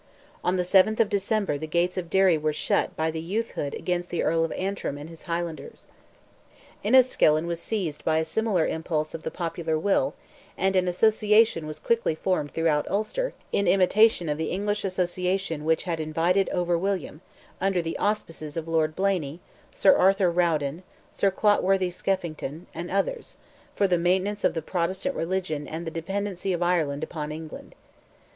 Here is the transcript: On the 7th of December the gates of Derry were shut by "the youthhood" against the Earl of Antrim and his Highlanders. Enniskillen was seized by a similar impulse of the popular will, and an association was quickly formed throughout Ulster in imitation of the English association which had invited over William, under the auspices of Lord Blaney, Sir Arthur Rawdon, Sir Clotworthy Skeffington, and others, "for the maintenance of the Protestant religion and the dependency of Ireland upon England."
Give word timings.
On 0.43 0.55
the 0.57 0.63
7th 0.63 0.99
of 0.99 1.09
December 1.09 1.59
the 1.59 1.67
gates 1.67 1.95
of 1.95 2.09
Derry 2.09 2.35
were 2.35 2.51
shut 2.53 2.95
by 2.95 3.11
"the 3.11 3.21
youthhood" 3.21 3.75
against 3.75 4.09
the 4.09 4.23
Earl 4.23 4.43
of 4.43 4.51
Antrim 4.53 4.97
and 4.97 5.07
his 5.07 5.21
Highlanders. 5.29 5.85
Enniskillen 6.83 7.45
was 7.45 7.61
seized 7.61 8.03
by 8.03 8.17
a 8.17 8.25
similar 8.25 8.65
impulse 8.65 9.13
of 9.13 9.21
the 9.21 9.29
popular 9.29 9.77
will, 9.77 10.15
and 10.57 10.75
an 10.75 10.87
association 10.87 11.67
was 11.67 11.79
quickly 11.79 12.15
formed 12.15 12.51
throughout 12.51 12.89
Ulster 12.89 13.35
in 13.51 13.67
imitation 13.67 14.27
of 14.27 14.39
the 14.39 14.49
English 14.49 14.83
association 14.83 15.65
which 15.65 15.83
had 15.83 15.99
invited 15.99 16.49
over 16.49 16.75
William, 16.79 17.21
under 17.61 17.79
the 17.83 17.95
auspices 17.99 18.57
of 18.57 18.67
Lord 18.67 18.95
Blaney, 18.95 19.39
Sir 19.71 19.95
Arthur 19.95 20.31
Rawdon, 20.31 20.81
Sir 21.11 21.29
Clotworthy 21.29 21.91
Skeffington, 21.91 22.65
and 22.73 22.89
others, 22.89 23.37
"for 23.75 23.87
the 23.87 23.99
maintenance 23.99 24.43
of 24.43 24.55
the 24.55 24.63
Protestant 24.63 25.13
religion 25.13 25.67
and 25.67 25.85
the 25.85 25.91
dependency 25.91 26.53
of 26.53 26.63
Ireland 26.63 27.03
upon 27.03 27.31
England." 27.31 27.75